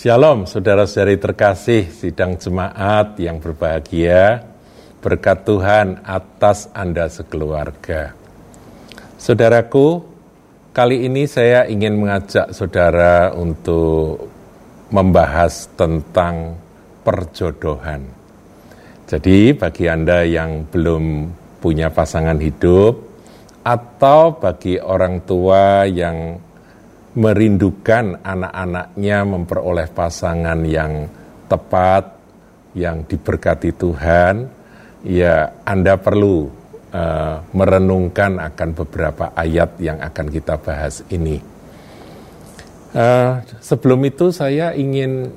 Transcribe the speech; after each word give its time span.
Shalom 0.00 0.48
saudara-saudari 0.48 1.20
terkasih 1.20 1.92
sidang 1.92 2.40
jemaat 2.40 3.20
yang 3.20 3.36
berbahagia 3.36 4.48
berkat 4.96 5.44
Tuhan 5.44 6.00
atas 6.08 6.72
Anda 6.72 7.04
sekeluarga. 7.12 8.16
Saudaraku, 9.20 10.00
kali 10.72 11.04
ini 11.04 11.28
saya 11.28 11.68
ingin 11.68 12.00
mengajak 12.00 12.48
saudara 12.56 13.36
untuk 13.36 14.24
membahas 14.88 15.68
tentang 15.76 16.56
perjodohan. 17.04 18.00
Jadi 19.04 19.52
bagi 19.52 19.84
Anda 19.84 20.24
yang 20.24 20.64
belum 20.64 21.28
punya 21.60 21.92
pasangan 21.92 22.40
hidup 22.40 23.04
atau 23.68 24.32
bagi 24.32 24.80
orang 24.80 25.28
tua 25.28 25.84
yang 25.84 26.48
merindukan 27.14 28.22
anak-anaknya 28.22 29.18
memperoleh 29.26 29.88
pasangan 29.90 30.62
yang 30.62 31.10
tepat, 31.50 32.06
yang 32.78 33.02
diberkati 33.02 33.74
Tuhan, 33.74 34.46
ya 35.02 35.50
Anda 35.66 35.98
perlu 35.98 36.46
uh, 36.94 37.36
merenungkan 37.50 38.38
akan 38.38 38.68
beberapa 38.78 39.34
ayat 39.34 39.82
yang 39.82 39.98
akan 39.98 40.26
kita 40.30 40.54
bahas 40.62 41.02
ini. 41.10 41.42
Uh, 42.90 43.42
sebelum 43.58 44.02
itu 44.06 44.30
saya 44.30 44.74
ingin 44.74 45.30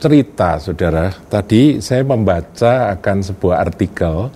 cerita, 0.00 0.56
saudara. 0.60 1.12
Tadi 1.28 1.82
saya 1.84 2.04
membaca 2.06 2.94
akan 2.96 3.16
sebuah 3.20 3.56
artikel 3.68 4.32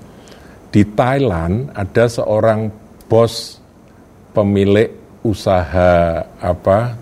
di 0.72 0.82
Thailand 0.88 1.72
ada 1.76 2.04
seorang 2.08 2.68
bos 3.06 3.60
pemilik 4.32 5.01
usaha 5.22 6.22
apa 6.38 6.94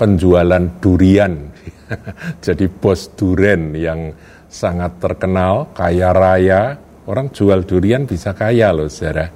penjualan 0.00 0.64
durian. 0.80 1.52
Jadi 2.44 2.66
bos 2.66 3.12
durian 3.14 3.76
yang 3.76 4.10
sangat 4.48 4.98
terkenal, 4.98 5.70
kaya 5.76 6.10
raya. 6.10 6.76
Orang 7.02 7.34
jual 7.34 7.66
durian 7.66 8.06
bisa 8.06 8.30
kaya 8.32 8.70
loh, 8.70 8.86
saudara. 8.86 9.26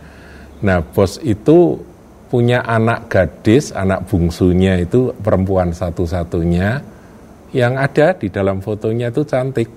Nah, 0.63 0.81
bos 0.81 1.19
itu 1.21 1.77
punya 2.27 2.63
anak 2.67 3.11
gadis, 3.11 3.71
anak 3.71 4.07
bungsunya 4.11 4.83
itu 4.83 5.15
perempuan 5.23 5.71
satu-satunya 5.71 6.83
yang 7.55 7.79
ada 7.79 8.13
di 8.19 8.29
dalam 8.29 8.59
fotonya 8.59 9.15
itu 9.15 9.23
cantik. 9.23 9.71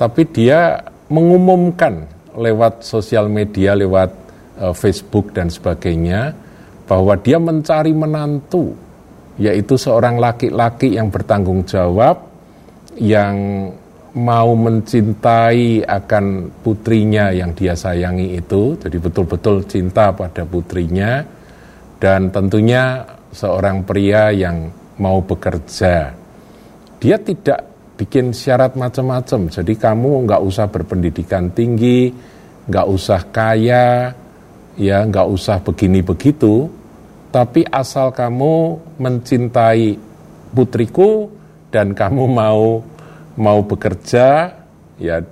Tapi 0.00 0.22
dia 0.32 0.80
mengumumkan 1.12 2.08
lewat 2.32 2.86
sosial 2.86 3.28
media, 3.28 3.76
lewat 3.76 4.10
uh, 4.60 4.72
Facebook 4.72 5.36
dan 5.36 5.52
sebagainya, 5.52 6.32
bahwa 6.90 7.14
dia 7.14 7.38
mencari 7.38 7.94
menantu, 7.94 8.74
yaitu 9.38 9.78
seorang 9.78 10.18
laki-laki 10.18 10.98
yang 10.98 11.06
bertanggung 11.06 11.62
jawab, 11.62 12.18
yang 12.98 13.70
mau 14.18 14.58
mencintai 14.58 15.86
akan 15.86 16.50
putrinya 16.66 17.30
yang 17.30 17.54
dia 17.54 17.78
sayangi 17.78 18.42
itu, 18.42 18.74
jadi 18.74 18.98
betul-betul 18.98 19.62
cinta 19.70 20.10
pada 20.10 20.42
putrinya, 20.42 21.22
dan 22.02 22.34
tentunya 22.34 23.06
seorang 23.30 23.86
pria 23.86 24.34
yang 24.34 24.66
mau 24.98 25.22
bekerja. 25.22 26.10
Dia 26.98 27.16
tidak 27.22 27.70
bikin 27.94 28.34
syarat 28.34 28.74
macam-macam, 28.74 29.46
jadi 29.46 29.72
kamu 29.78 30.26
nggak 30.26 30.42
usah 30.42 30.66
berpendidikan 30.66 31.54
tinggi, 31.54 32.10
nggak 32.66 32.86
usah 32.90 33.30
kaya, 33.30 34.10
ya 34.74 34.98
nggak 35.06 35.28
usah 35.30 35.62
begini 35.62 36.02
begitu, 36.02 36.79
tapi 37.30 37.62
asal 37.70 38.10
kamu 38.10 38.78
mencintai 38.98 39.94
putriku 40.50 41.30
dan 41.70 41.94
kamu 41.94 42.26
mau 42.26 42.82
mau 43.38 43.60
bekerja 43.62 44.50
ya 44.98 45.22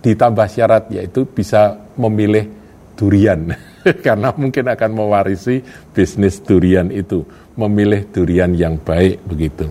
ditambah 0.00 0.48
syarat 0.48 0.92
yaitu 0.92 1.24
bisa 1.24 1.76
memilih 1.96 2.48
durian. 2.96 3.56
Karena 4.06 4.30
mungkin 4.36 4.68
akan 4.68 4.90
mewarisi 4.92 5.60
bisnis 5.90 6.38
durian 6.44 6.92
itu. 6.92 7.24
Memilih 7.52 8.08
durian 8.08 8.52
yang 8.56 8.80
baik 8.80 9.20
begitu. 9.28 9.68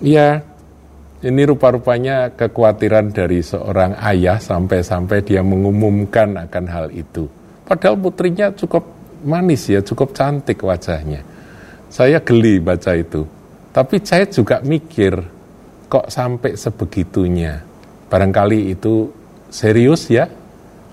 Ya 0.00 0.40
ini 1.20 1.44
rupa-rupanya 1.44 2.32
kekhawatiran 2.32 3.12
dari 3.12 3.44
seorang 3.44 4.00
ayah 4.00 4.40
sampai-sampai 4.40 5.20
dia 5.20 5.44
mengumumkan 5.44 6.40
akan 6.40 6.64
hal 6.72 6.86
itu. 6.88 7.28
Padahal 7.68 8.00
putrinya 8.00 8.48
cukup 8.56 8.99
manis 9.24 9.68
ya, 9.68 9.80
cukup 9.84 10.12
cantik 10.16 10.60
wajahnya. 10.62 11.22
Saya 11.90 12.22
geli 12.22 12.62
baca 12.62 12.94
itu. 12.94 13.26
Tapi 13.70 14.02
saya 14.02 14.26
juga 14.26 14.62
mikir, 14.62 15.14
kok 15.86 16.10
sampai 16.10 16.58
sebegitunya. 16.58 17.62
Barangkali 18.10 18.74
itu 18.74 19.10
serius 19.50 20.10
ya, 20.10 20.26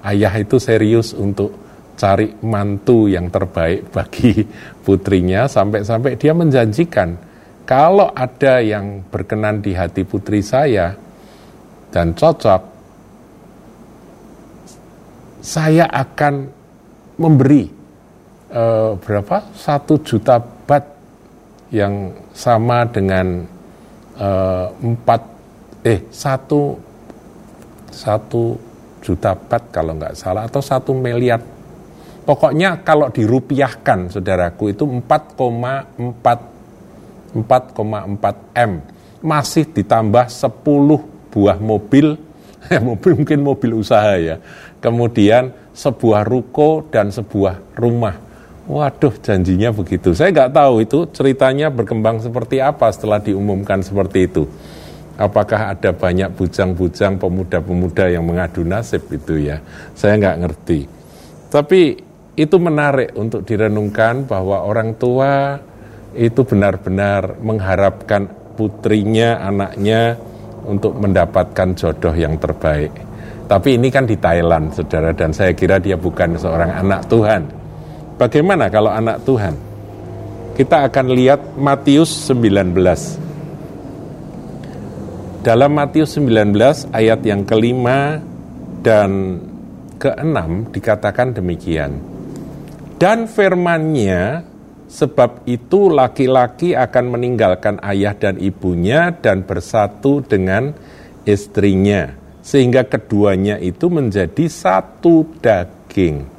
ayah 0.06 0.34
itu 0.38 0.62
serius 0.62 1.14
untuk 1.18 1.68
cari 1.98 2.30
mantu 2.46 3.10
yang 3.10 3.28
terbaik 3.34 3.90
bagi 3.96 4.46
putrinya 4.86 5.50
sampai-sampai 5.50 6.16
dia 6.16 6.32
menjanjikan 6.38 7.18
kalau 7.68 8.14
ada 8.14 8.62
yang 8.62 9.04
berkenan 9.10 9.60
di 9.60 9.74
hati 9.74 10.06
putri 10.06 10.40
saya 10.46 10.94
dan 11.90 12.14
cocok 12.14 12.62
saya 15.42 15.90
akan 15.90 16.48
memberi 17.18 17.77
eh, 18.52 18.92
berapa? 18.98 19.38
Satu 19.56 20.00
juta 20.04 20.40
bat 20.40 20.84
yang 21.72 22.12
sama 22.32 22.88
dengan 22.88 23.44
eh, 24.16 24.68
empat 24.84 25.22
eh 25.84 26.08
satu 26.12 26.76
satu 27.92 28.56
juta 29.04 29.36
bat 29.36 29.72
kalau 29.72 29.96
nggak 29.96 30.16
salah 30.16 30.48
atau 30.48 30.60
satu 30.60 30.92
miliar. 30.92 31.40
Pokoknya 32.28 32.84
kalau 32.84 33.08
dirupiahkan 33.08 34.12
saudaraku 34.12 34.76
itu 34.76 34.84
4,4 34.84 35.96
4,4 37.32 38.52
m. 38.52 38.84
Masih 39.24 39.64
ditambah 39.72 40.28
10 40.28 41.32
buah 41.32 41.56
mobil. 41.64 42.20
Mobil 42.84 43.16
mungkin 43.16 43.48
mobil 43.48 43.80
usaha 43.80 44.20
ya. 44.20 44.44
Kemudian 44.84 45.56
sebuah 45.72 46.28
ruko 46.28 46.84
dan 46.92 47.16
sebuah 47.16 47.80
rumah 47.80 48.27
Waduh, 48.68 49.16
janjinya 49.24 49.72
begitu. 49.72 50.12
Saya 50.12 50.36
nggak 50.36 50.52
tahu 50.52 50.84
itu 50.84 51.08
ceritanya 51.16 51.72
berkembang 51.72 52.20
seperti 52.20 52.60
apa 52.60 52.92
setelah 52.92 53.24
diumumkan 53.24 53.80
seperti 53.80 54.28
itu. 54.28 54.44
Apakah 55.16 55.72
ada 55.72 55.96
banyak 55.96 56.36
bujang-bujang 56.36 57.16
pemuda-pemuda 57.16 58.12
yang 58.12 58.28
mengadu 58.28 58.68
nasib 58.68 59.08
itu 59.08 59.40
ya? 59.40 59.64
Saya 59.96 60.20
nggak 60.20 60.40
ngerti. 60.44 60.80
Tapi 61.48 61.96
itu 62.36 62.56
menarik 62.60 63.16
untuk 63.16 63.48
direnungkan 63.48 64.28
bahwa 64.28 64.60
orang 64.68 65.00
tua 65.00 65.64
itu 66.12 66.44
benar-benar 66.44 67.40
mengharapkan 67.40 68.28
putrinya, 68.60 69.48
anaknya 69.48 70.20
untuk 70.68 70.92
mendapatkan 71.00 71.72
jodoh 71.72 72.12
yang 72.12 72.36
terbaik. 72.36 72.92
Tapi 73.48 73.80
ini 73.80 73.88
kan 73.88 74.04
di 74.04 74.20
Thailand, 74.20 74.76
saudara, 74.76 75.16
dan 75.16 75.32
saya 75.32 75.56
kira 75.56 75.80
dia 75.80 75.96
bukan 75.96 76.36
seorang 76.36 76.84
anak 76.84 77.08
Tuhan 77.08 77.57
Bagaimana 78.18 78.66
kalau 78.74 78.90
anak 78.90 79.22
Tuhan? 79.30 79.54
Kita 80.58 80.90
akan 80.90 81.06
lihat 81.14 81.54
Matius 81.54 82.10
19. 82.26 82.74
Dalam 85.46 85.72
Matius 85.78 86.18
19 86.18 86.50
ayat 86.98 87.22
yang 87.22 87.46
kelima 87.46 88.18
dan 88.82 89.38
keenam 90.02 90.66
dikatakan 90.74 91.38
demikian. 91.38 92.02
Dan 92.98 93.30
firmannya, 93.30 94.42
sebab 94.90 95.46
itu 95.46 95.94
laki-laki 95.94 96.74
akan 96.74 97.14
meninggalkan 97.14 97.78
ayah 97.86 98.18
dan 98.18 98.42
ibunya 98.42 99.14
dan 99.14 99.46
bersatu 99.46 100.26
dengan 100.26 100.74
istrinya. 101.22 102.18
Sehingga 102.42 102.82
keduanya 102.82 103.62
itu 103.62 103.94
menjadi 103.94 104.50
satu 104.50 105.38
daging. 105.38 106.34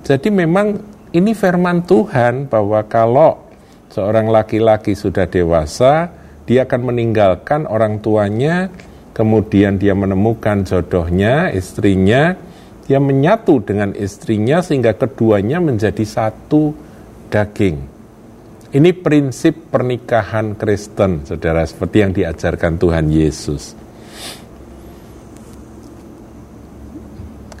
Jadi 0.00 0.28
memang 0.32 0.80
ini 1.10 1.34
firman 1.34 1.82
Tuhan 1.82 2.46
bahwa 2.46 2.86
kalau 2.86 3.42
seorang 3.90 4.30
laki-laki 4.30 4.94
sudah 4.94 5.26
dewasa, 5.26 6.10
dia 6.46 6.66
akan 6.66 6.94
meninggalkan 6.94 7.66
orang 7.66 7.98
tuanya, 7.98 8.70
kemudian 9.10 9.78
dia 9.78 9.94
menemukan 9.94 10.62
jodohnya, 10.62 11.50
istrinya, 11.50 12.38
dia 12.86 12.98
menyatu 13.02 13.62
dengan 13.62 13.94
istrinya 13.94 14.62
sehingga 14.62 14.94
keduanya 14.94 15.58
menjadi 15.58 16.02
satu 16.06 16.74
daging. 17.30 17.78
Ini 18.70 18.90
prinsip 19.02 19.66
pernikahan 19.74 20.54
Kristen, 20.54 21.26
saudara, 21.26 21.66
seperti 21.66 21.96
yang 22.06 22.14
diajarkan 22.14 22.78
Tuhan 22.78 23.10
Yesus. 23.10 23.74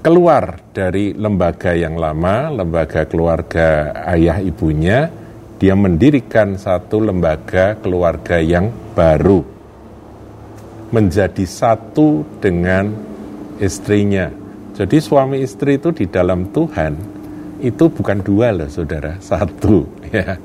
Keluar 0.00 0.72
dari 0.72 1.12
lembaga 1.12 1.76
yang 1.76 2.00
lama, 2.00 2.48
lembaga 2.48 3.04
keluarga 3.04 3.92
ayah 4.08 4.40
ibunya, 4.40 5.12
dia 5.60 5.76
mendirikan 5.76 6.56
satu 6.56 7.04
lembaga 7.04 7.76
keluarga 7.84 8.40
yang 8.40 8.72
baru 8.96 9.44
menjadi 10.90 11.44
satu 11.44 12.24
dengan 12.40 12.90
istrinya. 13.60 14.32
Jadi 14.72 14.96
suami 14.98 15.44
istri 15.44 15.76
itu 15.76 15.92
di 15.92 16.08
dalam 16.08 16.48
Tuhan 16.48 16.92
itu 17.60 17.92
bukan 17.92 18.24
dua 18.24 18.56
loh 18.56 18.72
saudara, 18.72 19.20
satu 19.30 19.84
ya. 20.08 20.40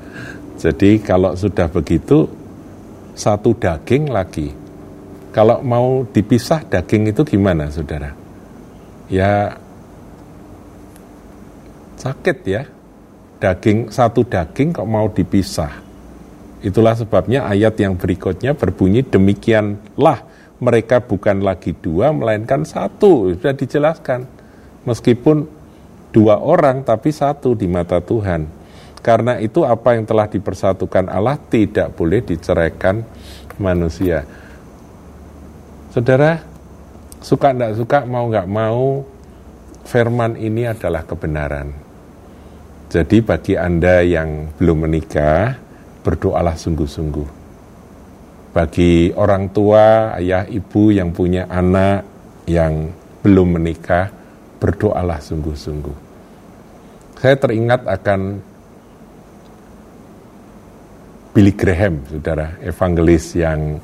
Jadi 0.56 1.00
kalau 1.00 1.32
sudah 1.32 1.68
begitu 1.72 2.28
satu 3.16 3.56
daging 3.56 4.12
lagi. 4.12 4.52
Kalau 5.32 5.60
mau 5.60 6.04
dipisah 6.08 6.64
daging 6.64 7.12
itu 7.12 7.24
gimana 7.24 7.68
saudara? 7.68 8.25
Ya 9.06 9.58
sakit 11.98 12.38
ya. 12.46 12.62
Daging 13.36 13.92
satu 13.92 14.24
daging 14.24 14.72
kok 14.72 14.88
mau 14.88 15.12
dipisah. 15.12 15.84
Itulah 16.64 16.96
sebabnya 16.96 17.44
ayat 17.46 17.76
yang 17.78 17.94
berikutnya 17.94 18.56
berbunyi 18.56 19.04
demikianlah. 19.04 20.24
Mereka 20.56 21.04
bukan 21.04 21.44
lagi 21.44 21.76
dua 21.76 22.16
melainkan 22.16 22.64
satu. 22.64 23.28
Sudah 23.36 23.52
dijelaskan. 23.52 24.24
Meskipun 24.88 25.44
dua 26.16 26.40
orang 26.40 26.80
tapi 26.80 27.12
satu 27.12 27.52
di 27.52 27.68
mata 27.68 28.00
Tuhan. 28.00 28.48
Karena 29.04 29.36
itu 29.38 29.62
apa 29.62 29.94
yang 29.94 30.08
telah 30.08 30.26
dipersatukan 30.26 31.12
Allah 31.12 31.36
tidak 31.38 31.94
boleh 31.94 32.24
diceraikan 32.24 33.04
manusia. 33.60 34.24
Saudara 35.92 36.55
suka 37.26 37.50
tidak 37.50 37.74
suka 37.74 38.06
mau 38.06 38.30
nggak 38.30 38.46
mau 38.46 39.02
firman 39.82 40.38
ini 40.38 40.70
adalah 40.70 41.02
kebenaran 41.02 41.74
jadi 42.86 43.18
bagi 43.18 43.58
anda 43.58 44.06
yang 44.06 44.54
belum 44.54 44.86
menikah 44.86 45.58
berdoalah 46.06 46.54
sungguh-sungguh 46.54 47.46
bagi 48.56 49.12
orang 49.12 49.52
tua, 49.52 50.16
ayah, 50.16 50.48
ibu 50.48 50.88
yang 50.88 51.12
punya 51.12 51.44
anak 51.44 52.08
yang 52.48 52.88
belum 53.20 53.60
menikah, 53.60 54.08
berdoalah 54.56 55.20
sungguh-sungguh. 55.20 55.92
Saya 57.20 57.36
teringat 57.36 57.84
akan 57.84 58.40
Billy 61.36 61.52
Graham, 61.52 62.00
saudara, 62.08 62.56
evangelis 62.64 63.36
yang 63.36 63.76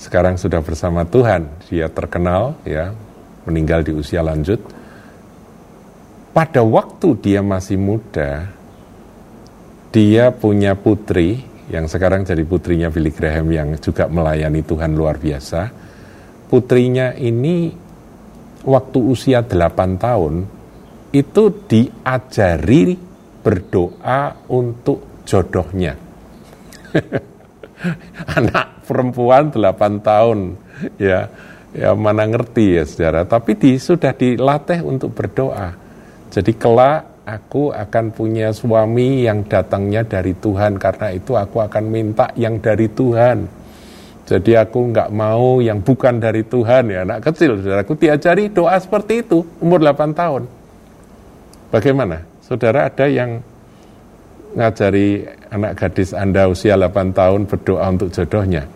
sekarang 0.00 0.40
sudah 0.40 0.64
bersama 0.64 1.04
Tuhan. 1.04 1.44
Dia 1.68 1.92
terkenal, 1.92 2.56
ya, 2.64 2.96
meninggal 3.44 3.84
di 3.84 3.92
usia 3.92 4.24
lanjut. 4.24 4.56
Pada 6.32 6.64
waktu 6.64 7.20
dia 7.20 7.44
masih 7.44 7.76
muda, 7.76 8.48
dia 9.92 10.32
punya 10.32 10.72
putri 10.72 11.44
yang 11.68 11.84
sekarang 11.84 12.24
jadi 12.24 12.42
putrinya 12.48 12.88
Billy 12.88 13.12
Graham 13.12 13.52
yang 13.52 13.68
juga 13.76 14.08
melayani 14.08 14.64
Tuhan 14.64 14.96
luar 14.96 15.20
biasa. 15.20 15.68
Putrinya 16.48 17.14
ini 17.14 17.70
waktu 18.64 18.98
usia 18.98 19.44
8 19.44 20.00
tahun 20.00 20.34
itu 21.12 21.42
diajari 21.68 22.96
berdoa 23.44 24.48
untuk 24.48 25.22
jodohnya. 25.28 25.94
Anak 28.38 28.84
perempuan 28.84 29.52
8 29.52 30.00
tahun. 30.04 30.38
Ya 30.96 31.28
ya 31.70 31.94
mana 31.94 32.26
ngerti 32.26 32.74
ya 32.74 32.82
saudara 32.82 33.22
tapi 33.22 33.54
di, 33.54 33.78
sudah 33.78 34.12
dilatih 34.14 34.82
untuk 34.84 35.14
berdoa. 35.14 35.76
Jadi 36.30 36.54
kelak 36.56 37.26
aku 37.26 37.70
akan 37.74 38.10
punya 38.14 38.50
suami 38.50 39.26
yang 39.26 39.46
datangnya 39.46 40.06
dari 40.06 40.34
Tuhan. 40.34 40.78
Karena 40.78 41.08
itu 41.14 41.34
aku 41.34 41.62
akan 41.62 41.84
minta 41.86 42.30
yang 42.38 42.58
dari 42.58 42.86
Tuhan. 42.90 43.60
Jadi 44.30 44.54
aku 44.54 44.94
nggak 44.94 45.10
mau 45.10 45.58
yang 45.58 45.82
bukan 45.82 46.22
dari 46.22 46.46
Tuhan. 46.46 46.86
Ya 46.86 47.02
anak 47.02 47.26
kecil 47.26 47.58
saudara 47.58 47.82
aku 47.82 47.98
diajari 47.98 48.46
doa 48.50 48.78
seperti 48.78 49.26
itu. 49.26 49.42
Umur 49.58 49.82
8 49.82 50.14
tahun. 50.14 50.42
Bagaimana? 51.70 52.26
Saudara 52.42 52.90
ada 52.90 53.06
yang 53.06 53.42
ngajari 54.58 55.22
anak 55.50 55.78
gadis 55.78 56.14
anda 56.14 56.46
usia 56.46 56.78
8 56.78 57.14
tahun 57.14 57.46
berdoa 57.46 57.86
untuk 57.90 58.10
jodohnya 58.14 58.66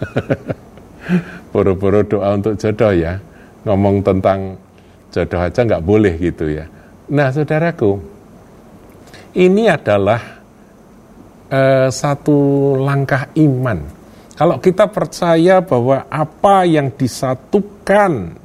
boro-boro 1.52 2.04
doa 2.06 2.36
untuk 2.36 2.54
jodoh 2.56 2.92
ya 2.94 3.18
ngomong 3.66 4.04
tentang 4.04 4.56
jodoh 5.10 5.40
aja 5.42 5.60
nggak 5.66 5.84
boleh 5.84 6.14
gitu 6.16 6.48
ya 6.48 6.64
Nah, 7.10 7.34
saudaraku, 7.34 7.98
ini 9.34 9.66
adalah 9.66 10.38
uh, 11.50 11.90
satu 11.90 12.38
langkah 12.78 13.34
iman. 13.34 13.82
Kalau 14.38 14.62
kita 14.62 14.86
percaya 14.86 15.58
bahwa 15.58 16.06
apa 16.06 16.62
yang 16.70 16.94
disatukan 16.94 18.38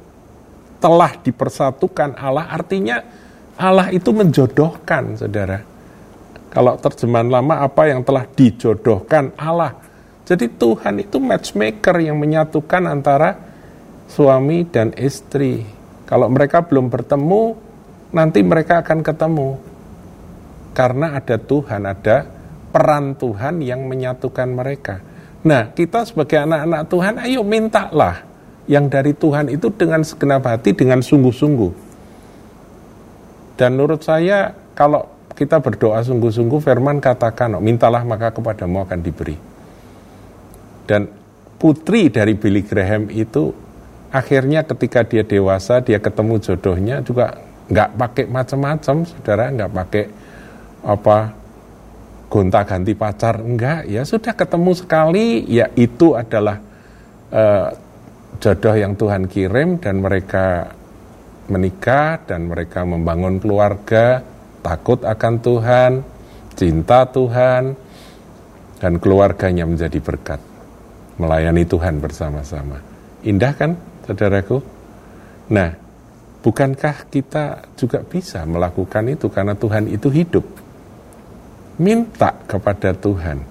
telah 0.82 1.12
dipersatukan 1.22 2.18
Allah, 2.18 2.50
artinya 2.50 2.98
Allah 3.54 3.94
itu 3.94 4.10
menjodohkan, 4.10 5.14
saudara. 5.14 5.62
Kalau 6.50 6.78
terjemahan 6.80 7.28
lama, 7.28 7.60
apa 7.62 7.90
yang 7.90 8.00
telah 8.06 8.24
dijodohkan 8.24 9.34
Allah. 9.36 9.76
Jadi 10.26 10.50
Tuhan 10.58 10.98
itu 11.02 11.22
matchmaker 11.22 12.02
yang 12.02 12.18
menyatukan 12.18 12.82
antara 12.90 13.38
suami 14.10 14.66
dan 14.66 14.90
istri. 14.98 15.62
Kalau 16.06 16.26
mereka 16.30 16.62
belum 16.66 16.90
bertemu, 16.90 17.54
nanti 18.14 18.42
mereka 18.42 18.82
akan 18.82 19.02
ketemu. 19.02 19.58
Karena 20.74 21.18
ada 21.18 21.36
Tuhan, 21.38 21.82
ada 21.86 22.26
peran 22.74 23.16
Tuhan 23.16 23.64
yang 23.64 23.86
menyatukan 23.86 24.48
mereka. 24.50 25.00
Nah, 25.46 25.70
kita 25.70 26.04
sebagai 26.04 26.42
anak-anak 26.42 26.82
Tuhan, 26.90 27.14
ayo 27.22 27.40
mintalah 27.46 28.26
yang 28.66 28.90
dari 28.90 29.14
Tuhan 29.14 29.46
itu 29.48 29.70
dengan 29.70 30.02
segenap 30.02 30.42
hati, 30.42 30.74
dengan 30.74 31.00
sungguh-sungguh. 31.00 31.72
Dan 33.56 33.78
menurut 33.78 34.02
saya, 34.02 34.52
kalau 34.76 35.15
kita 35.36 35.60
berdoa 35.60 36.00
sungguh-sungguh, 36.00 36.64
firman 36.64 36.98
katakan, 36.98 37.60
mintalah 37.60 38.00
maka 38.08 38.32
kepadamu 38.32 38.88
akan 38.88 38.98
diberi. 39.04 39.36
Dan 40.88 41.12
putri 41.60 42.08
dari 42.08 42.32
Billy 42.32 42.64
Graham 42.64 43.12
itu 43.12 43.52
akhirnya 44.08 44.64
ketika 44.64 45.04
dia 45.04 45.22
dewasa, 45.22 45.84
dia 45.84 46.00
ketemu 46.00 46.40
jodohnya 46.40 47.04
juga 47.04 47.36
nggak 47.68 47.90
pakai 48.00 48.24
macam-macam, 48.32 48.96
saudara 49.04 49.52
nggak 49.52 49.72
pakai 49.76 50.04
apa 50.86 51.18
gonta-ganti 52.30 52.94
pacar, 52.94 53.42
enggak 53.42 53.86
ya 53.90 54.02
sudah 54.06 54.32
ketemu 54.32 54.72
sekali, 54.72 55.44
ya 55.46 55.70
itu 55.74 56.14
adalah 56.14 56.58
uh, 57.34 57.68
jodoh 58.38 58.74
yang 58.74 58.94
Tuhan 58.94 59.26
kirim 59.26 59.78
dan 59.82 59.98
mereka 60.00 60.70
menikah 61.46 62.22
dan 62.26 62.50
mereka 62.50 62.82
membangun 62.82 63.38
keluarga, 63.38 64.22
takut 64.66 64.98
akan 65.06 65.34
Tuhan, 65.38 65.92
cinta 66.58 67.06
Tuhan, 67.06 67.78
dan 68.82 68.92
keluarganya 68.98 69.62
menjadi 69.62 70.02
berkat, 70.02 70.42
melayani 71.22 71.62
Tuhan 71.62 72.02
bersama-sama. 72.02 72.82
Indah 73.22 73.54
kan, 73.54 73.78
saudaraku? 74.02 74.58
Nah, 75.54 75.86
Bukankah 76.46 77.10
kita 77.10 77.74
juga 77.74 78.06
bisa 78.06 78.46
melakukan 78.46 79.10
itu 79.10 79.26
karena 79.26 79.58
Tuhan 79.58 79.90
itu 79.90 80.06
hidup? 80.14 80.46
Minta 81.82 82.38
kepada 82.46 82.94
Tuhan. 82.94 83.42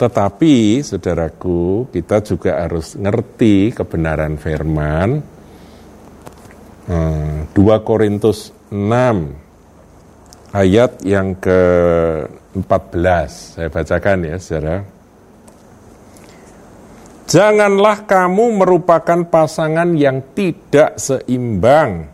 Tetapi, 0.00 0.80
saudaraku, 0.80 1.92
kita 1.92 2.24
juga 2.24 2.64
harus 2.64 2.96
ngerti 2.96 3.76
kebenaran 3.76 4.40
firman. 4.40 5.20
2 6.88 7.52
hmm, 7.52 7.84
Korintus 7.84 8.48
6 8.72 9.45
ayat 10.56 11.04
yang 11.04 11.36
ke-14. 11.36 13.28
Saya 13.28 13.68
bacakan 13.68 14.18
ya, 14.24 14.36
saudara. 14.40 14.76
Janganlah 17.26 18.06
kamu 18.06 18.64
merupakan 18.64 19.20
pasangan 19.26 19.92
yang 19.98 20.22
tidak 20.32 20.96
seimbang 20.96 22.08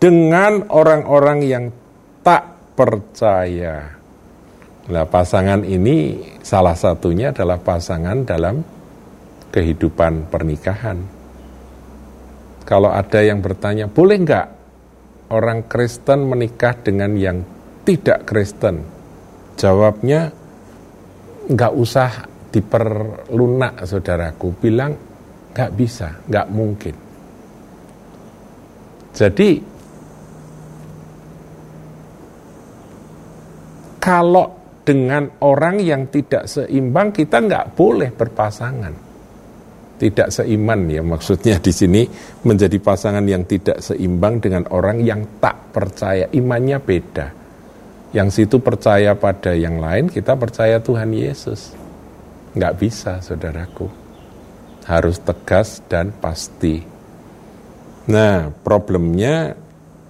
dengan 0.00 0.66
orang-orang 0.72 1.38
yang 1.46 1.64
tak 2.24 2.74
percaya. 2.74 3.92
Nah, 4.88 5.06
pasangan 5.06 5.62
ini 5.62 6.18
salah 6.42 6.74
satunya 6.74 7.30
adalah 7.30 7.60
pasangan 7.60 8.24
dalam 8.26 8.64
kehidupan 9.52 10.32
pernikahan. 10.32 10.98
Kalau 12.64 12.88
ada 12.88 13.20
yang 13.20 13.44
bertanya, 13.44 13.86
boleh 13.86 14.16
nggak 14.16 14.61
orang 15.32 15.64
Kristen 15.64 16.28
menikah 16.28 16.76
dengan 16.76 17.16
yang 17.16 17.40
tidak 17.88 18.28
Kristen? 18.28 18.84
Jawabnya, 19.56 20.28
nggak 21.48 21.72
usah 21.72 22.10
diperlunak 22.52 23.88
saudaraku 23.88 24.52
bilang 24.60 24.92
nggak 25.52 25.70
bisa 25.72 26.20
nggak 26.28 26.48
mungkin 26.52 26.94
jadi 29.16 29.50
kalau 34.02 34.62
dengan 34.82 35.30
orang 35.46 35.78
yang 35.78 36.10
tidak 36.10 36.50
seimbang 36.50 37.14
kita 37.14 37.38
nggak 37.38 37.78
boleh 37.78 38.10
berpasangan. 38.10 39.11
Tidak 39.98 40.28
seiman 40.34 40.90
ya 40.90 40.98
maksudnya 40.98 41.62
di 41.62 41.70
sini 41.70 42.02
menjadi 42.42 42.74
pasangan 42.82 43.22
yang 43.22 43.46
tidak 43.46 43.78
seimbang 43.78 44.42
dengan 44.42 44.66
orang 44.74 44.98
yang 45.04 45.22
tak 45.38 45.70
percaya. 45.70 46.26
Imannya 46.34 46.78
beda. 46.82 47.26
Yang 48.12 48.28
situ 48.44 48.60
percaya 48.60 49.16
pada 49.16 49.56
yang 49.56 49.80
lain, 49.80 50.12
kita 50.12 50.36
percaya 50.36 50.82
Tuhan 50.82 51.14
Yesus. 51.16 51.72
Nggak 52.52 52.74
bisa 52.76 53.22
saudaraku. 53.24 53.88
Harus 54.84 55.22
tegas 55.22 55.80
dan 55.86 56.12
pasti. 56.12 56.82
Nah 58.10 58.50
problemnya 58.50 59.54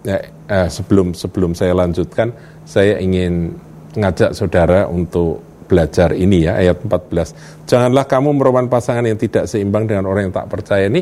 ya, 0.03 0.19
eh, 0.49 0.69
sebelum 0.73 1.15
sebelum 1.15 1.53
saya 1.55 1.77
lanjutkan, 1.77 2.33
saya 2.65 2.99
ingin 2.99 3.55
ngajak 3.95 4.33
saudara 4.33 4.89
untuk 4.89 5.52
belajar 5.73 6.12
ini 6.12 6.45
ya 6.45 6.61
ayat 6.61 6.85
14. 6.85 7.64
Janganlah 7.64 8.05
kamu 8.05 8.37
merupakan 8.37 8.69
pasangan 8.69 9.09
yang 9.09 9.17
tidak 9.17 9.49
seimbang 9.49 9.88
dengan 9.88 10.05
orang 10.05 10.29
yang 10.29 10.35
tak 10.37 10.52
percaya 10.52 10.93
ini. 10.93 11.00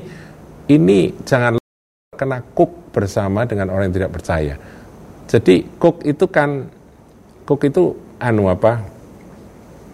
Ini 0.70 1.26
janganlah 1.26 1.58
kena 2.14 2.38
kuk 2.54 2.94
bersama 2.94 3.42
dengan 3.50 3.74
orang 3.74 3.90
yang 3.90 3.96
tidak 3.98 4.14
percaya. 4.14 4.54
Jadi 5.26 5.66
kuk 5.74 6.06
itu 6.06 6.30
kan 6.30 6.70
kuk 7.42 7.66
itu 7.66 7.98
anu 8.22 8.46
apa? 8.46 9.02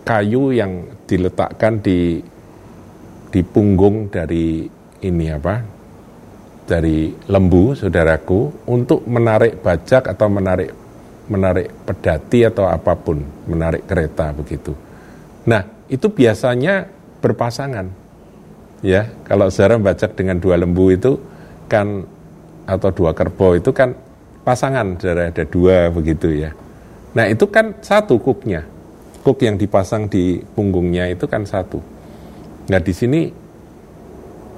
kayu 0.07 0.55
yang 0.55 0.87
diletakkan 1.03 1.83
di 1.83 2.23
di 3.33 3.41
punggung 3.43 4.13
dari 4.13 4.69
ini 5.03 5.27
apa? 5.33 5.57
dari 6.67 7.15
lembu 7.31 7.79
saudaraku 7.79 8.67
untuk 8.67 9.07
menarik 9.07 9.63
bajak 9.63 10.11
atau 10.11 10.27
menarik 10.27 10.86
menarik 11.27 11.71
pedati 11.87 12.47
atau 12.47 12.71
apa 12.71 12.95
pun, 12.95 13.19
menarik 13.51 13.87
kereta 13.87 14.31
begitu. 14.31 14.73
Nah, 15.47 15.63
itu 15.91 16.07
biasanya 16.11 16.87
berpasangan. 17.23 17.87
Ya, 18.85 19.11
kalau 19.27 19.51
saudara 19.51 19.81
bajak 19.81 20.15
dengan 20.15 20.39
dua 20.39 20.61
lembu 20.61 20.93
itu 20.93 21.19
kan 21.67 22.07
atau 22.67 22.91
dua 22.95 23.15
kerbau 23.15 23.59
itu 23.59 23.71
kan 23.75 23.95
pasangan, 24.47 24.99
saudara 24.99 25.31
ada 25.31 25.43
dua 25.43 25.91
begitu 25.91 26.31
ya. 26.31 26.55
Nah, 27.17 27.27
itu 27.27 27.49
kan 27.51 27.79
satu 27.83 28.21
kuknya. 28.21 28.63
Kuk 29.27 29.43
yang 29.43 29.59
dipasang 29.59 30.07
di 30.07 30.39
punggungnya 30.39 31.11
itu 31.11 31.27
kan 31.27 31.43
satu. 31.43 31.83
Nah, 32.71 32.79
di 32.79 32.95
sini 32.95 33.27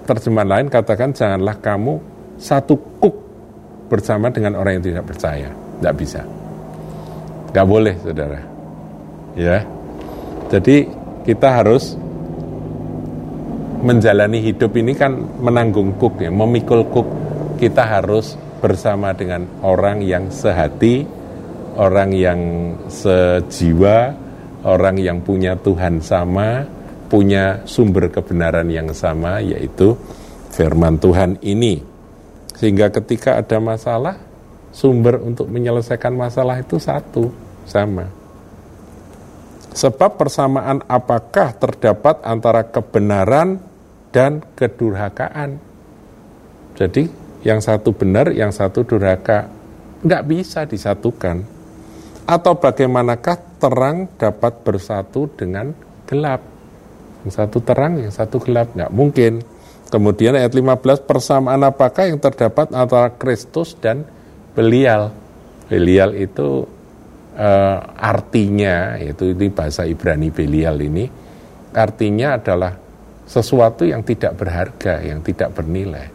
terjemahan 0.05 0.49
lain 0.49 0.67
katakan 0.69 1.17
janganlah 1.17 1.57
kamu 1.57 2.01
satu 2.37 2.77
kuk 3.01 3.17
bersama 3.89 4.29
dengan 4.29 4.61
orang 4.61 4.81
yang 4.81 4.85
tidak 4.93 5.05
percaya. 5.09 5.49
Tidak 5.53 5.95
bisa. 5.97 6.38
Gak 7.49 7.67
boleh, 7.67 7.97
saudara. 8.05 8.41
Ya, 9.39 9.63
jadi 10.51 10.91
kita 11.23 11.63
harus 11.63 11.95
menjalani 13.79 14.43
hidup 14.43 14.75
ini 14.75 14.97
kan 14.99 15.15
menanggung 15.39 15.95
kuk 16.01 16.19
ya, 16.19 16.33
memikul 16.33 16.83
kuk. 16.91 17.09
Kita 17.59 17.87
harus 17.87 18.35
bersama 18.59 19.15
dengan 19.15 19.47
orang 19.63 20.03
yang 20.03 20.31
sehati, 20.31 21.07
orang 21.79 22.11
yang 22.15 22.41
sejiwa, 22.91 24.15
orang 24.67 24.99
yang 24.99 25.23
punya 25.23 25.55
Tuhan 25.55 26.03
sama, 26.03 26.67
punya 27.07 27.63
sumber 27.67 28.11
kebenaran 28.11 28.67
yang 28.71 28.91
sama, 28.95 29.39
yaitu 29.39 29.95
firman 30.51 30.99
Tuhan 30.99 31.39
ini. 31.47 31.83
Sehingga 32.59 32.91
ketika 32.91 33.39
ada 33.39 33.63
masalah, 33.63 34.19
sumber 34.79 35.19
untuk 35.19 35.51
menyelesaikan 35.51 36.15
masalah 36.15 36.63
itu 36.63 36.79
satu, 36.79 37.35
sama. 37.67 38.07
Sebab 39.75 40.15
persamaan 40.15 40.87
apakah 40.87 41.51
terdapat 41.59 42.23
antara 42.23 42.63
kebenaran 42.63 43.59
dan 44.15 44.47
kedurhakaan. 44.55 45.59
Jadi 46.79 47.11
yang 47.43 47.59
satu 47.59 47.91
benar, 47.91 48.31
yang 48.31 48.55
satu 48.55 48.87
durhaka. 48.87 49.51
Nggak 50.07 50.23
bisa 50.31 50.63
disatukan. 50.63 51.43
Atau 52.23 52.55
bagaimanakah 52.55 53.59
terang 53.59 54.07
dapat 54.15 54.63
bersatu 54.63 55.27
dengan 55.35 55.75
gelap. 56.07 56.43
Yang 57.27 57.35
satu 57.35 57.59
terang, 57.67 57.99
yang 57.99 58.15
satu 58.15 58.39
gelap. 58.39 58.71
Nggak 58.79 58.95
mungkin. 58.95 59.43
Kemudian 59.91 60.39
ayat 60.39 60.55
15, 60.55 61.03
persamaan 61.03 61.65
apakah 61.67 62.07
yang 62.07 62.21
terdapat 62.21 62.71
antara 62.77 63.11
Kristus 63.17 63.73
dan 63.79 64.07
Belial. 64.59 65.15
Belial 65.71 66.19
itu 66.19 66.67
uh, 67.39 67.79
artinya, 67.95 68.99
itu 68.99 69.31
ini 69.31 69.55
bahasa 69.55 69.87
Ibrani 69.87 70.35
Belial 70.35 70.83
ini, 70.83 71.07
artinya 71.71 72.35
adalah 72.35 72.75
sesuatu 73.23 73.87
yang 73.87 74.03
tidak 74.03 74.35
berharga, 74.35 74.99
yang 75.07 75.23
tidak 75.23 75.55
bernilai. 75.55 76.11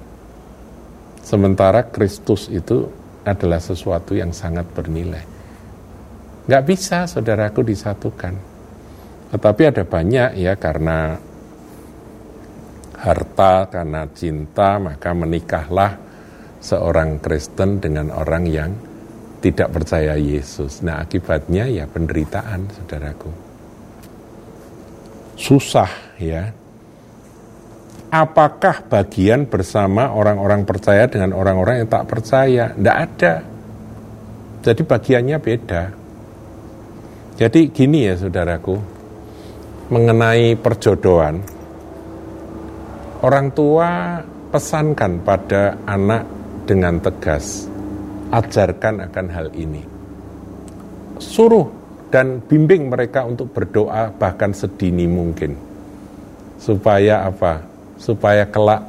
Sementara 1.24 1.88
Kristus 1.88 2.52
itu 2.52 2.84
adalah 3.24 3.64
sesuatu 3.64 4.12
yang 4.12 4.36
sangat 4.36 4.68
bernilai. 4.76 5.24
Nggak 6.44 6.64
bisa 6.68 7.08
saudaraku 7.08 7.64
disatukan. 7.64 8.36
Tetapi 9.32 9.62
ada 9.72 9.88
banyak 9.88 10.36
ya 10.36 10.60
karena 10.60 11.16
harta, 13.00 13.72
karena 13.72 14.04
cinta, 14.12 14.84
maka 14.84 15.16
menikahlah 15.16 15.96
seorang 16.64 17.20
Kristen 17.20 17.84
dengan 17.84 18.08
orang 18.16 18.48
yang 18.48 18.72
tidak 19.44 19.76
percaya 19.76 20.16
Yesus. 20.16 20.80
Nah, 20.80 21.04
akibatnya 21.04 21.68
ya 21.68 21.84
penderitaan, 21.84 22.72
saudaraku. 22.72 23.28
Susah 25.36 26.16
ya. 26.16 26.56
Apakah 28.14 28.88
bagian 28.88 29.44
bersama 29.50 30.16
orang-orang 30.16 30.64
percaya 30.64 31.10
dengan 31.12 31.36
orang-orang 31.36 31.84
yang 31.84 31.90
tak 31.92 32.08
percaya? 32.08 32.72
Tidak 32.72 32.98
ada. 32.98 33.34
Jadi 34.64 34.82
bagiannya 34.88 35.38
beda. 35.44 35.84
Jadi 37.36 37.74
gini 37.74 38.08
ya 38.08 38.16
saudaraku, 38.16 38.78
mengenai 39.92 40.56
perjodohan, 40.56 41.42
orang 43.26 43.52
tua 43.52 44.22
pesankan 44.54 45.26
pada 45.26 45.82
anak 45.90 46.43
dengan 46.66 47.00
tegas. 47.00 47.68
Ajarkan 48.34 49.06
akan 49.10 49.28
hal 49.30 49.48
ini. 49.54 49.84
Suruh 51.22 51.70
dan 52.10 52.42
bimbing 52.42 52.90
mereka 52.90 53.26
untuk 53.26 53.54
berdoa 53.54 54.10
bahkan 54.14 54.54
sedini 54.54 55.06
mungkin. 55.06 55.54
Supaya 56.58 57.30
apa? 57.30 57.62
Supaya 58.02 58.50
kelak 58.50 58.82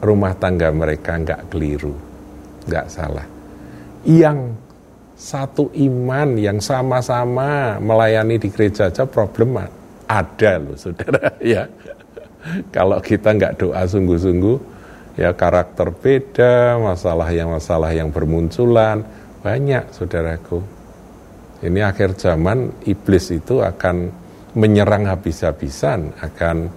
rumah 0.00 0.32
tangga 0.38 0.72
mereka 0.72 1.18
nggak 1.18 1.52
keliru, 1.52 1.92
nggak 2.64 2.86
salah. 2.88 3.26
Yang 4.06 4.56
satu 5.18 5.74
iman 5.74 6.38
yang 6.38 6.62
sama-sama 6.62 7.76
melayani 7.82 8.38
di 8.38 8.48
gereja 8.48 8.86
aja 8.86 9.02
problem 9.02 9.58
ada 10.06 10.52
loh 10.62 10.78
saudara 10.78 11.34
ya. 11.42 11.66
Kalau 12.70 13.02
kita 13.02 13.34
nggak 13.34 13.60
doa 13.60 13.82
sungguh-sungguh, 13.84 14.56
ya 15.18 15.34
karakter 15.34 15.90
beda, 15.90 16.78
masalah 16.78 17.26
yang 17.34 17.50
masalah 17.50 17.90
yang 17.90 18.14
bermunculan 18.14 19.02
banyak 19.42 19.90
saudaraku. 19.90 20.62
Ini 21.58 21.90
akhir 21.90 22.14
zaman 22.14 22.86
iblis 22.86 23.34
itu 23.34 23.58
akan 23.58 24.14
menyerang 24.54 25.10
habis-habisan 25.10 26.14
akan 26.22 26.70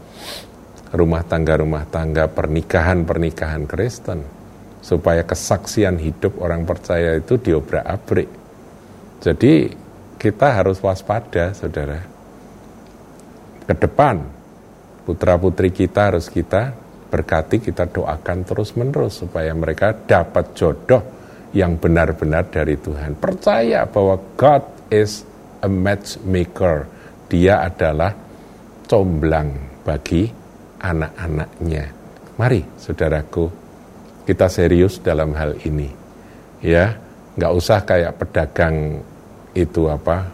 rumah 0.97 1.21
tangga-rumah 1.21 1.85
tangga 1.87 2.25
pernikahan-pernikahan 2.27 3.69
Kristen 3.69 4.25
supaya 4.81 5.21
kesaksian 5.21 6.01
hidup 6.01 6.41
orang 6.41 6.65
percaya 6.65 7.21
itu 7.21 7.37
diobrak-abrik. 7.37 8.29
Jadi 9.21 9.69
kita 10.17 10.47
harus 10.57 10.81
waspada, 10.81 11.53
saudara. 11.53 12.01
Ke 13.69 13.73
depan, 13.77 14.25
putra-putri 15.05 15.69
kita 15.69 16.09
harus 16.09 16.25
kita 16.25 16.80
berkati 17.11 17.59
kita 17.59 17.91
doakan 17.91 18.47
terus-menerus 18.47 19.27
supaya 19.27 19.51
mereka 19.51 19.91
dapat 19.91 20.55
jodoh 20.55 21.03
yang 21.51 21.75
benar-benar 21.75 22.47
dari 22.47 22.79
Tuhan. 22.79 23.19
Percaya 23.19 23.83
bahwa 23.83 24.15
God 24.39 24.63
is 24.87 25.27
a 25.59 25.67
matchmaker. 25.67 26.87
Dia 27.27 27.67
adalah 27.67 28.15
comblang 28.87 29.51
bagi 29.83 30.31
anak-anaknya. 30.79 31.85
Mari, 32.39 32.63
saudaraku, 32.79 33.51
kita 34.23 34.47
serius 34.47 35.03
dalam 35.03 35.35
hal 35.35 35.59
ini. 35.67 35.91
Ya, 36.63 36.95
nggak 37.35 37.53
usah 37.55 37.83
kayak 37.83 38.15
pedagang 38.23 39.03
itu 39.51 39.91
apa, 39.91 40.31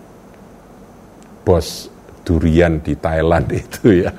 bos 1.42 1.90
durian 2.22 2.78
di 2.84 2.94
Thailand 2.94 3.48
itu 3.64 4.04
ya 4.04 4.12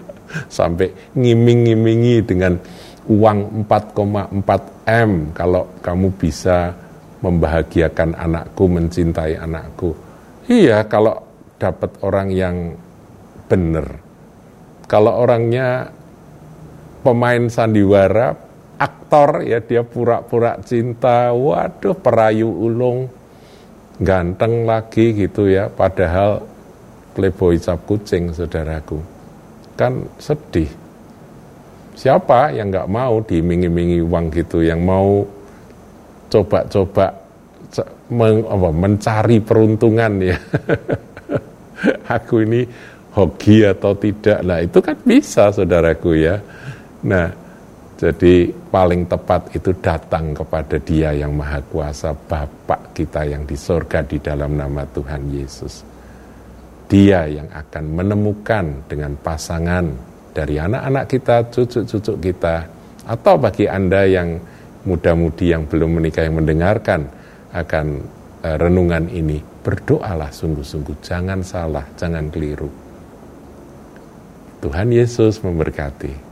sampai 0.48 1.14
ngiming-ngimingi 1.16 2.24
dengan 2.24 2.58
uang 3.08 3.64
4,4 3.64 4.84
M 4.84 5.32
kalau 5.32 5.64
kamu 5.80 6.08
bisa 6.16 6.76
membahagiakan 7.24 8.14
anakku, 8.14 8.64
mencintai 8.70 9.34
anakku. 9.40 9.96
Iya, 10.46 10.86
kalau 10.86 11.18
dapat 11.58 11.90
orang 12.06 12.28
yang 12.30 12.56
benar. 13.50 13.98
Kalau 14.88 15.12
orangnya 15.20 15.90
pemain 17.02 17.50
sandiwara, 17.50 18.32
aktor 18.78 19.44
ya 19.44 19.58
dia 19.60 19.82
pura-pura 19.84 20.56
cinta, 20.62 21.34
waduh 21.34 21.98
perayu 21.98 22.48
ulung, 22.48 23.10
ganteng 23.98 24.64
lagi 24.64 25.12
gitu 25.12 25.50
ya, 25.50 25.68
padahal 25.68 26.46
playboy 27.12 27.58
cap 27.58 27.82
kucing 27.84 28.30
saudaraku. 28.30 29.17
Kan 29.78 30.10
sedih. 30.18 30.66
Siapa 31.94 32.50
yang 32.50 32.74
nggak 32.74 32.90
mau 32.90 33.22
diiming-imingi 33.22 34.02
uang 34.02 34.34
gitu, 34.34 34.62
yang 34.62 34.82
mau 34.82 35.22
coba-coba 36.30 37.14
mencari 38.74 39.38
peruntungan 39.38 40.12
ya. 40.18 40.38
Aku 42.18 42.42
ini 42.42 42.66
hoki 43.14 43.66
atau 43.66 43.94
tidak. 43.94 44.42
Nah, 44.42 44.58
itu 44.62 44.78
kan 44.82 44.96
bisa 45.02 45.50
saudaraku 45.50 46.18
ya. 46.18 46.38
Nah, 47.06 47.30
jadi 47.98 48.50
paling 48.70 49.10
tepat 49.10 49.50
itu 49.58 49.74
datang 49.82 50.30
kepada 50.30 50.78
Dia 50.78 51.10
yang 51.18 51.34
Maha 51.34 51.58
Kuasa, 51.66 52.14
Bapak 52.14 52.94
kita 52.94 53.26
yang 53.26 53.42
di 53.42 53.58
sorga 53.58 54.06
di 54.06 54.22
dalam 54.22 54.54
nama 54.54 54.86
Tuhan 54.86 55.26
Yesus. 55.34 55.82
Dia 56.88 57.28
yang 57.28 57.52
akan 57.52 57.84
menemukan 57.92 58.88
dengan 58.88 59.12
pasangan 59.20 59.84
dari 60.32 60.56
anak-anak 60.56 61.04
kita, 61.04 61.36
cucu-cucu 61.52 62.16
kita, 62.16 62.64
atau 63.04 63.36
bagi 63.36 63.68
Anda 63.68 64.08
yang 64.08 64.40
muda-mudi 64.88 65.52
yang 65.52 65.68
belum 65.68 66.00
menikah 66.00 66.24
yang 66.24 66.40
mendengarkan 66.40 67.04
akan 67.52 67.86
uh, 68.40 68.56
renungan 68.56 69.12
ini, 69.12 69.40
berdoalah 69.60 70.32
sungguh-sungguh, 70.32 70.96
jangan 71.04 71.44
salah, 71.44 71.84
jangan 72.00 72.32
keliru. 72.32 72.72
Tuhan 74.64 74.88
Yesus 74.90 75.44
memberkati. 75.44 76.27